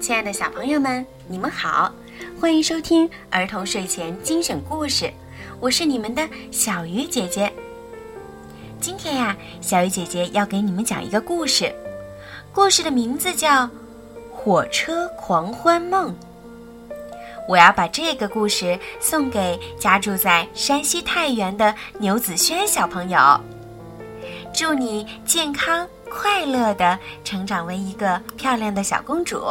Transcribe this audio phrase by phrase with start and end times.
[0.00, 1.92] 亲爱的小朋友们，你们好，
[2.40, 5.12] 欢迎收听儿童睡前精选故事，
[5.60, 7.52] 我是你们的小鱼姐姐。
[8.80, 11.70] 今天呀，小鱼姐姐要给你们讲一个故事，
[12.50, 13.64] 故事的名字叫
[14.32, 16.10] 《火车狂欢梦》。
[17.46, 23.38] 我要把这个故事送给家住在山西太原的牛子轩小朋友，
[24.54, 29.42] 祝你健康快乐的成长为一个漂亮的小公主。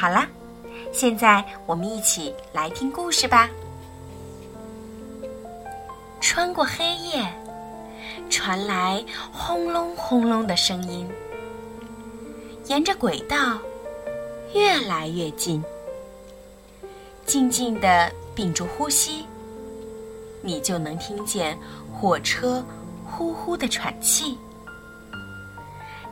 [0.00, 0.26] 好啦，
[0.94, 3.50] 现在我们一起来听故事吧。
[6.22, 7.30] 穿过黑夜，
[8.30, 11.06] 传来轰隆轰隆的声音，
[12.64, 13.58] 沿着轨道
[14.54, 15.62] 越来越近。
[17.26, 19.26] 静静的屏住呼吸，
[20.40, 21.58] 你就能听见
[21.92, 22.64] 火车
[23.04, 24.38] 呼呼的喘气，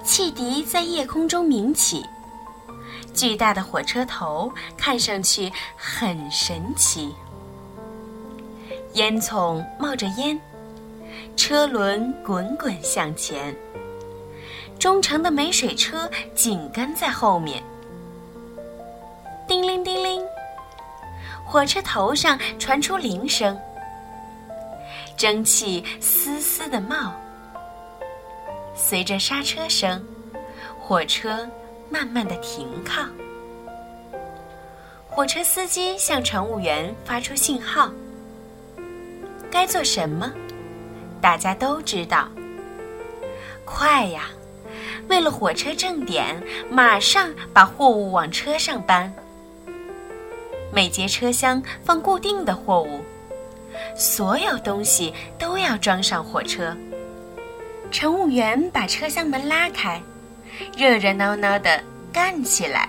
[0.04, 2.04] 汽笛在夜空中鸣起。
[3.18, 7.12] 巨大的火车头看上去很神奇，
[8.92, 10.40] 烟囱冒着烟，
[11.36, 13.52] 车轮滚滚向前。
[14.78, 17.60] 忠诚的煤水车紧跟在后面。
[19.48, 20.22] 叮铃叮铃，
[21.44, 23.58] 火车头上传出铃声，
[25.16, 27.12] 蒸汽丝丝的冒。
[28.76, 30.06] 随着刹车声，
[30.78, 31.44] 火车。
[31.90, 33.02] 慢慢的停靠，
[35.08, 37.90] 火车司机向乘务员发出信号。
[39.50, 40.32] 该做什么？
[41.20, 42.28] 大家都知道。
[43.64, 44.26] 快呀！
[45.08, 49.12] 为了火车正点，马上把货物往车上搬。
[50.70, 53.02] 每节车厢放固定的货物，
[53.96, 56.76] 所有东西都要装上火车。
[57.90, 60.00] 乘务员把车厢门拉开。
[60.76, 62.88] 热热闹闹的干起来，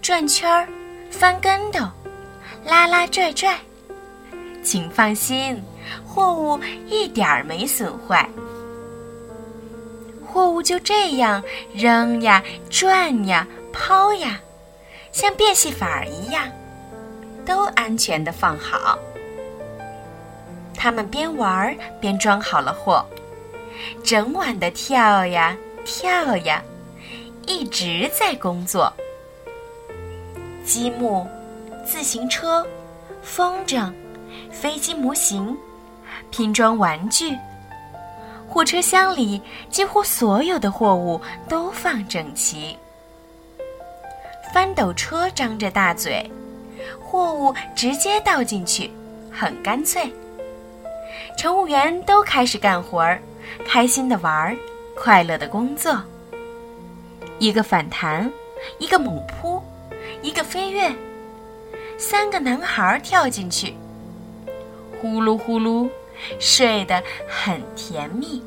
[0.00, 0.68] 转圈儿，
[1.10, 1.80] 翻跟斗，
[2.64, 3.58] 拉拉拽拽。
[4.62, 5.62] 请放心，
[6.06, 8.28] 货物一点儿没损坏。
[10.26, 11.42] 货物就这样
[11.74, 14.38] 扔呀、转呀、抛呀，
[15.10, 16.46] 像变戏法儿一样，
[17.46, 18.98] 都安全的放好。
[20.76, 23.04] 他们边玩边装好了货，
[24.04, 25.56] 整晚的跳呀。
[25.84, 26.62] 跳呀，
[27.46, 28.92] 一直在工作。
[30.64, 31.26] 积木、
[31.86, 32.66] 自行车、
[33.22, 33.92] 风筝、
[34.52, 35.56] 飞机模型、
[36.30, 37.36] 拼装玩具，
[38.48, 39.40] 货车厢里
[39.70, 42.76] 几乎所有的货物都放整齐。
[44.52, 46.30] 翻斗车张着大嘴，
[47.00, 48.90] 货物直接倒进去，
[49.30, 50.12] 很干脆。
[51.36, 53.20] 乘务员都开始干活儿，
[53.66, 54.56] 开心的玩儿。
[55.00, 55.96] 快乐的工作，
[57.38, 58.30] 一个反弹，
[58.78, 59.62] 一个猛扑，
[60.22, 60.92] 一个飞跃，
[61.96, 63.74] 三个男孩跳进去，
[65.00, 65.88] 呼噜呼噜，
[66.40, 68.42] 睡得很甜蜜。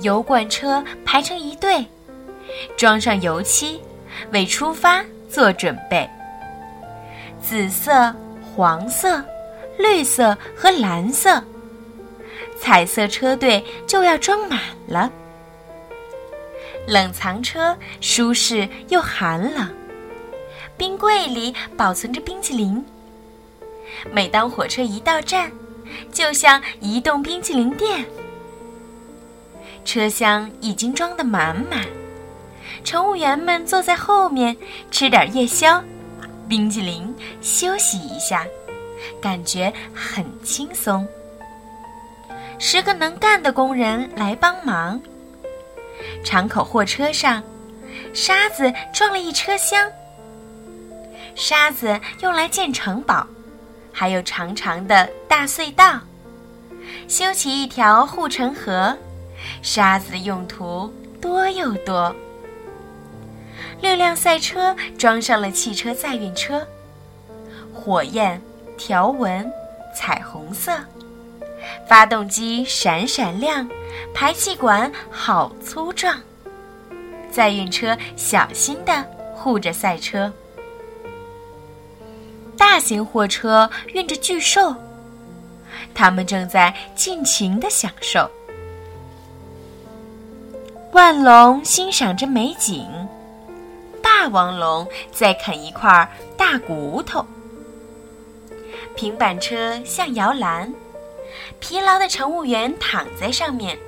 [0.00, 1.84] 油罐车排成一队，
[2.76, 3.80] 装上油漆，
[4.32, 6.08] 为出发做准备。
[7.40, 8.14] 紫色、
[8.54, 9.24] 黄色、
[9.78, 11.42] 绿色和蓝色。
[12.62, 15.10] 彩色车队就要装满了。
[16.86, 19.68] 冷藏车舒适又寒冷，
[20.76, 22.84] 冰柜里保存着冰淇淋。
[24.12, 25.50] 每当火车一到站，
[26.12, 28.04] 就像移动冰淇淋店。
[29.84, 31.84] 车厢已经装得满满，
[32.84, 34.56] 乘务员们坐在后面
[34.88, 35.82] 吃点夜宵、
[36.48, 38.46] 冰淇淋，休息一下，
[39.20, 41.04] 感觉很轻松。
[42.64, 45.02] 十个能干的工人来帮忙。
[46.24, 47.42] 长口货车上，
[48.14, 49.90] 沙子装了一车厢。
[51.34, 53.26] 沙子用来建城堡，
[53.92, 55.98] 还有长长的大隧道。
[57.08, 58.96] 修起一条护城河，
[59.60, 62.14] 沙子用途多又多。
[63.80, 66.64] 六辆赛车装上了汽车载运车，
[67.74, 68.40] 火焰、
[68.78, 69.50] 条纹、
[69.92, 70.78] 彩虹色。
[71.88, 73.68] 发动机闪闪亮，
[74.14, 76.18] 排气管好粗壮。
[77.30, 79.04] 载运车小心地
[79.34, 80.32] 护着赛车。
[82.56, 84.74] 大型货车运着巨兽，
[85.94, 88.30] 他们正在尽情地享受。
[90.92, 92.86] 万龙欣赏着美景，
[94.02, 96.06] 霸王龙在啃一块
[96.36, 97.24] 大骨头。
[98.94, 100.72] 平板车像摇篮。
[101.60, 103.78] 疲劳的乘务员躺在上面，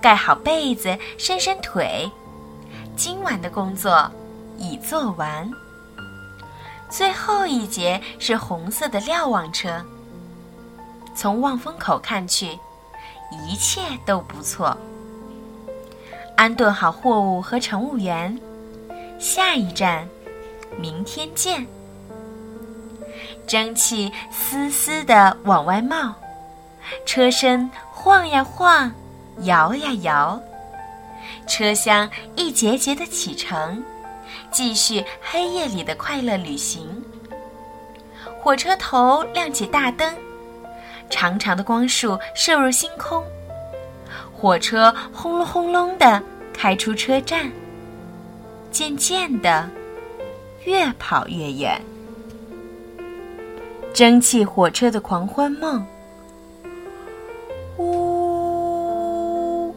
[0.00, 2.10] 盖好被子，伸伸腿，
[2.96, 4.10] 今晚的工作
[4.58, 5.50] 已做完。
[6.88, 9.84] 最后一节是红色的瞭望车。
[11.14, 12.58] 从望风口看去，
[13.32, 14.76] 一切都不错。
[16.36, 18.38] 安顿好货物和乘务员，
[19.18, 20.06] 下一站，
[20.78, 21.66] 明天见。
[23.46, 26.14] 蒸汽丝丝的往外冒，
[27.04, 28.92] 车身晃呀晃，
[29.42, 30.40] 摇呀摇，
[31.46, 33.82] 车厢一节节的启程，
[34.50, 36.86] 继续黑夜里的快乐旅行。
[38.40, 40.14] 火车头亮起大灯，
[41.10, 43.22] 长长的光束射入星空。
[44.32, 46.22] 火车轰隆轰隆的
[46.52, 47.50] 开出车站，
[48.70, 49.68] 渐渐的，
[50.64, 51.80] 越跑越远。
[53.92, 55.84] 蒸汽火车的狂欢梦，
[57.78, 59.74] 呜，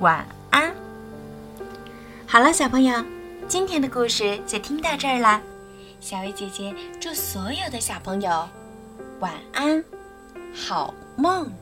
[0.00, 0.74] 晚安。
[2.26, 3.04] 好了，小朋友，
[3.46, 5.40] 今天的故事就听到这儿了。
[6.00, 8.48] 小薇姐姐祝所有的小朋友
[9.20, 9.84] 晚安，
[10.54, 11.52] 好梦。